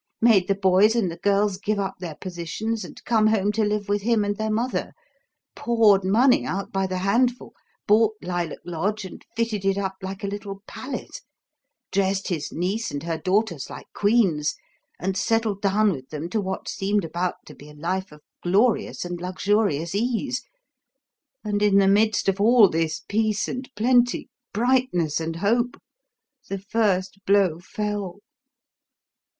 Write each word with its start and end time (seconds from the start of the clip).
Made 0.19 0.47
the 0.47 0.55
boys 0.55 0.95
and 0.95 1.11
the 1.11 1.17
girls 1.17 1.57
give 1.59 1.77
up 1.77 1.93
their 1.99 2.15
positions 2.15 2.83
and 2.83 2.99
come 3.05 3.27
home 3.27 3.51
to 3.51 3.63
live 3.63 3.87
with 3.87 4.01
him 4.01 4.25
and 4.25 4.35
their 4.35 4.49
mother, 4.49 4.93
poured 5.55 6.03
money 6.03 6.43
out 6.43 6.71
by 6.71 6.87
the 6.87 6.97
handful, 6.97 7.53
bought 7.85 8.15
Lilac 8.23 8.57
Lodge 8.65 9.05
and 9.05 9.23
fitted 9.35 9.63
it 9.63 9.77
up 9.77 9.97
like 10.01 10.23
a 10.23 10.27
little 10.27 10.63
palace, 10.65 11.21
dressed 11.91 12.29
his 12.29 12.51
niece 12.51 12.89
and 12.89 13.03
her 13.03 13.19
daughters 13.19 13.69
like 13.69 13.85
queens, 13.93 14.55
and 14.99 15.15
settled 15.15 15.61
down 15.61 15.91
with 15.91 16.09
them 16.09 16.29
to 16.31 16.41
what 16.41 16.67
seemed 16.67 17.05
about 17.05 17.35
to 17.45 17.53
be 17.53 17.69
a 17.69 17.75
life 17.75 18.11
of 18.11 18.21
glorious 18.41 19.05
and 19.05 19.21
luxurious 19.21 19.93
ease, 19.93 20.41
and 21.43 21.61
in 21.61 21.77
the 21.77 21.87
midst 21.87 22.27
of 22.27 22.41
all 22.41 22.67
this 22.67 23.03
peace 23.07 23.47
and 23.47 23.69
plenty, 23.75 24.29
brightness 24.51 25.19
and 25.19 25.35
hope, 25.35 25.79
the 26.49 26.57
first 26.57 27.19
blow 27.27 27.59
fell. 27.59 28.17